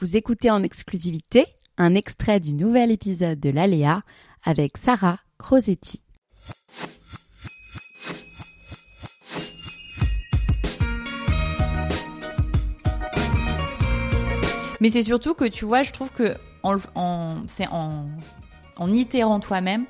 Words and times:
Vous 0.00 0.16
écoutez 0.16 0.50
en 0.50 0.62
exclusivité 0.62 1.44
un 1.76 1.94
extrait 1.94 2.40
du 2.40 2.54
nouvel 2.54 2.90
épisode 2.90 3.38
de 3.38 3.50
l'Aléa 3.50 4.00
avec 4.42 4.78
Sarah 4.78 5.18
Crosetti. 5.36 6.00
Mais 14.80 14.88
c'est 14.88 15.02
surtout 15.02 15.34
que 15.34 15.44
tu 15.44 15.66
vois, 15.66 15.82
je 15.82 15.92
trouve 15.92 16.10
que 16.10 16.34
en, 16.62 16.78
en, 18.78 18.92
itérant 18.94 19.38
toi-même, 19.38 19.84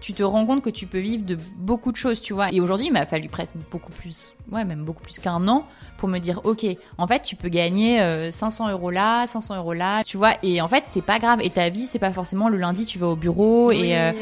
tu 0.00 0.14
te 0.14 0.24
rends 0.24 0.46
compte 0.46 0.62
que 0.62 0.70
tu 0.70 0.88
peux 0.88 0.98
vivre 0.98 1.24
de 1.24 1.38
beaucoup 1.58 1.92
de 1.92 1.96
choses, 1.96 2.20
tu 2.20 2.32
vois. 2.32 2.52
Et 2.52 2.60
aujourd'hui, 2.60 2.88
il 2.88 2.92
m'a 2.92 3.06
fallu 3.06 3.28
presque 3.28 3.56
beaucoup 3.70 3.92
plus, 3.92 4.34
ouais, 4.50 4.64
même 4.64 4.84
beaucoup 4.84 5.04
plus 5.04 5.20
qu'un 5.20 5.46
an 5.46 5.64
pour 5.98 6.08
me 6.08 6.18
dire, 6.18 6.40
ok, 6.44 6.64
en 6.96 7.06
fait, 7.06 7.22
tu 7.22 7.36
peux 7.36 7.48
gagner 7.48 7.98
500 8.32 8.68
euh, 8.68 8.72
euros 8.72 8.90
là, 8.90 9.26
500 9.26 9.56
euros 9.56 9.74
là, 9.74 10.04
tu 10.04 10.16
vois. 10.16 10.34
Et 10.42 10.62
en 10.62 10.68
fait, 10.68 10.84
c'est 10.92 11.04
pas 11.04 11.18
grave. 11.18 11.40
Et 11.42 11.50
ta 11.50 11.68
vie, 11.68 11.84
c'est 11.84 11.98
pas 11.98 12.12
forcément 12.12 12.48
le 12.48 12.56
lundi, 12.56 12.86
tu 12.86 12.98
vas 12.98 13.08
au 13.08 13.16
bureau. 13.16 13.70
et, 13.70 13.98
euh, 13.98 14.12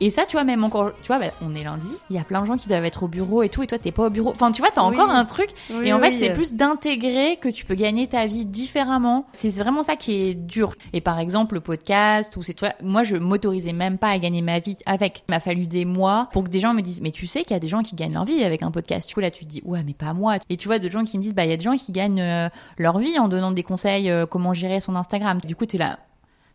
et 0.00 0.10
ça, 0.10 0.24
tu 0.26 0.32
vois, 0.32 0.44
même 0.44 0.64
encore, 0.64 0.92
tu 1.02 1.06
vois, 1.08 1.18
bah, 1.18 1.32
on 1.40 1.54
est 1.54 1.64
lundi, 1.64 1.88
il 2.10 2.16
y 2.16 2.18
a 2.18 2.24
plein 2.24 2.40
de 2.42 2.46
gens 2.46 2.56
qui 2.56 2.68
doivent 2.68 2.84
être 2.84 3.02
au 3.02 3.08
bureau 3.08 3.42
et 3.42 3.48
tout, 3.48 3.62
et 3.62 3.66
toi, 3.66 3.78
t'es 3.78 3.92
pas 3.92 4.06
au 4.06 4.10
bureau. 4.10 4.30
Enfin, 4.30 4.52
tu 4.52 4.62
vois, 4.62 4.70
t'as 4.70 4.82
encore 4.82 5.10
un 5.10 5.24
truc. 5.24 5.50
et 5.82 5.92
en 5.92 6.00
fait, 6.00 6.16
c'est 6.18 6.32
plus 6.32 6.54
d'intégrer 6.54 7.36
que 7.36 7.48
tu 7.48 7.64
peux 7.64 7.74
gagner 7.74 8.06
ta 8.06 8.26
vie 8.26 8.44
différemment. 8.44 9.26
C'est 9.32 9.50
vraiment 9.50 9.82
ça 9.82 9.96
qui 9.96 10.14
est 10.14 10.34
dur. 10.34 10.74
Et 10.92 11.00
par 11.00 11.18
exemple, 11.18 11.54
le 11.54 11.60
podcast, 11.60 12.36
ou 12.36 12.42
c'est 12.42 12.54
toi, 12.54 12.72
moi, 12.82 13.04
je 13.04 13.16
m'autorisais 13.16 13.72
même 13.72 13.98
pas 13.98 14.08
à 14.08 14.18
gagner 14.18 14.42
ma 14.42 14.58
vie 14.58 14.76
avec. 14.86 15.24
Il 15.28 15.32
m'a 15.32 15.40
fallu 15.40 15.66
des 15.66 15.84
mois 15.84 16.28
pour 16.32 16.44
que 16.44 16.50
des 16.50 16.60
gens 16.60 16.74
me 16.74 16.82
disent, 16.82 17.00
mais 17.00 17.10
tu 17.10 17.26
sais 17.26 17.42
qu'il 17.42 17.54
y 17.54 17.56
a 17.56 17.60
des 17.60 17.68
gens 17.68 17.82
qui 17.82 17.96
gagnent 17.96 18.14
leur 18.14 18.24
vie 18.24 18.42
avec 18.44 18.62
un 18.62 18.70
podcast. 18.70 19.08
Du 19.08 19.14
coup, 19.14 19.20
là, 19.20 19.30
tu 19.30 19.44
te 19.44 19.50
dis, 19.50 19.62
ouais, 19.64 19.82
mais 19.84 19.94
pas 19.94 20.12
moi. 20.12 20.36
Et 20.50 20.56
tu 20.56 20.68
vois, 20.68 20.78
de 20.78 20.90
gens 20.90 21.04
qui 21.04 21.18
me 21.18 21.22
disent, 21.22 21.34
bah, 21.34 21.44
il 21.44 21.50
y 21.50 21.54
a 21.54 21.56
des 21.56 21.64
gens 21.64 21.76
qui 21.76 21.92
gagnent 21.92 22.20
euh, 22.20 22.48
leur 22.78 22.98
vie 22.98 23.18
en 23.18 23.28
donnant 23.28 23.52
des 23.52 23.62
conseils 23.62 24.10
euh, 24.10 24.26
comment 24.26 24.54
gérer 24.54 24.80
son 24.80 24.96
Instagram. 24.96 25.38
Du 25.44 25.56
coup, 25.56 25.66
tu 25.66 25.76
es 25.76 25.78
là, 25.78 25.98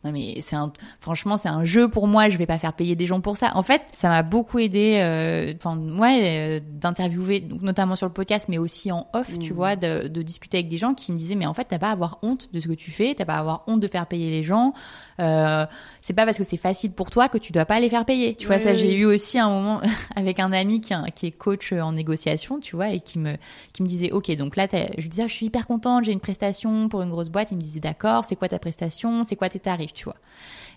non 0.04 0.12
mais 0.12 0.40
c'est 0.42 0.56
un 0.56 0.72
franchement 1.02 1.36
c'est 1.36 1.50
un 1.50 1.66
jeu 1.66 1.90
pour 1.90 2.08
moi 2.08 2.30
je 2.30 2.38
vais 2.38 2.46
pas 2.46 2.58
faire 2.58 2.74
payer 2.74 2.96
des 2.96 3.06
gens 3.06 3.20
pour 3.20 3.36
ça 3.36 3.52
en 3.56 3.64
fait 3.64 3.82
ça 3.92 4.08
m'a 4.08 4.24
beaucoup 4.24 4.60
aidé 4.60 5.00
euh, 5.02 5.54
enfin 5.56 5.78
ouais 6.00 6.62
d'interviewer 6.62 7.46
notamment 7.62 7.98
sur 7.98 8.08
le 8.08 8.14
podcast 8.14 8.48
mais 8.48 8.58
aussi 8.58 8.92
en 8.92 9.08
off 9.14 9.38
tu 9.40 9.52
mmh. 9.52 9.56
vois 9.56 9.76
de, 9.76 10.08
de, 10.08 10.22
discuter 10.22 10.60
avec 10.60 10.70
des 10.70 10.78
gens 10.78 10.94
qui 10.94 11.12
me 11.12 11.18
disaient 11.18 11.36
mais 11.36 11.46
en 11.46 11.54
fait 11.54 11.66
t'as 11.66 11.80
pas 11.80 11.90
à 11.90 11.92
avoir 11.92 12.20
honte 12.22 12.50
de 12.54 12.60
ce 12.60 12.68
que 12.68 12.74
tu 12.74 12.92
fais 12.92 13.14
t'as 13.14 13.26
pas 13.26 13.36
à 13.36 13.40
avoir 13.40 13.64
honte 13.68 13.82
de 13.82 13.88
faire 13.88 14.06
payer 14.06 14.32
les 14.32 14.44
gens 14.44 14.74
euh, 15.20 15.66
c'est 16.02 16.14
pas 16.14 16.26
parce 16.26 16.38
que 16.38 16.44
c'est 16.44 16.58
facile 16.58 16.92
pour 16.92 17.10
toi 17.10 17.28
que 17.28 17.38
tu 17.38 17.52
dois 17.52 17.66
pas 17.66 17.80
les 17.80 17.90
faire 17.90 18.06
payer. 18.06 18.36
Tu 18.36 18.48
vois, 18.48 18.60
ça, 18.60 18.74
j'ai 18.74 18.96
eu 18.96 19.06
aussi 19.06 19.38
un 19.38 19.50
moment 19.50 19.82
avec 20.16 20.40
un 20.40 20.52
ami 20.54 20.80
qui, 20.80 20.94
qui, 21.16 21.28
est 21.28 21.32
coach 21.32 21.74
en 21.74 21.92
négociation, 21.92 22.60
tu 22.60 22.76
vois, 22.76 22.90
et 22.94 23.02
qui 23.02 23.20
me, 23.20 23.36
qui 23.74 23.84
me 23.84 23.88
disait, 23.88 24.12
OK, 24.12 24.34
donc 24.38 24.56
là, 24.56 24.68
je 24.72 25.02
lui 25.02 25.10
disais, 25.10 25.24
ah, 25.24 25.28
je 25.28 25.34
suis 25.34 25.48
hyper 25.48 25.68
contente, 25.68 26.06
j'ai 26.06 26.14
une 26.14 26.22
prestation 26.22 26.88
pour 26.88 27.02
une 27.02 27.10
grosse 27.10 27.30
boîte. 27.30 27.52
Il 27.52 27.58
me 27.58 27.62
disait, 27.62 27.82
d'accord, 27.82 28.24
c'est 28.24 28.38
quoi 28.38 28.48
ta 28.48 28.60
prestation? 28.60 29.24
C'est 29.24 29.36
quoi 29.36 29.50
tes 29.50 29.60
tarifs, 29.60 29.89
tu 29.94 30.06
vois? 30.06 30.16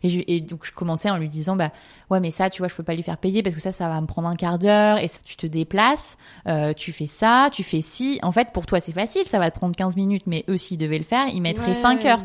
Et, 0.04 0.40
donc 0.40 0.66
je 0.66 0.72
commençais 0.72 1.10
en 1.10 1.16
lui 1.16 1.28
disant 1.28 1.54
bah 1.54 1.70
ouais 2.10 2.18
mais 2.18 2.32
ça 2.32 2.50
tu 2.50 2.60
vois 2.60 2.66
je 2.66 2.74
peux 2.74 2.82
pas 2.82 2.94
lui 2.94 3.04
faire 3.04 3.18
payer 3.18 3.42
parce 3.42 3.54
que 3.54 3.60
ça 3.60 3.72
ça 3.72 3.88
va 3.88 4.00
me 4.00 4.06
prendre 4.06 4.26
un 4.26 4.34
quart 4.34 4.58
d'heure 4.58 4.98
et 4.98 5.06
ça, 5.06 5.18
tu 5.24 5.36
te 5.36 5.46
déplaces, 5.46 6.16
euh, 6.48 6.72
tu 6.72 6.92
fais 6.92 7.06
ça, 7.06 7.50
tu 7.52 7.62
fais 7.62 7.82
ci. 7.82 8.18
En 8.22 8.32
fait 8.32 8.48
pour 8.52 8.66
toi 8.66 8.80
c'est 8.80 8.92
facile, 8.92 9.26
ça 9.26 9.38
va 9.38 9.50
te 9.52 9.58
prendre 9.58 9.76
15 9.76 9.94
minutes 9.94 10.24
mais 10.26 10.44
eux 10.48 10.56
s'ils 10.56 10.78
devaient 10.78 10.98
le 10.98 11.04
faire 11.04 11.28
ils 11.28 11.40
mettraient 11.40 11.74
5 11.74 12.04
heures. 12.04 12.24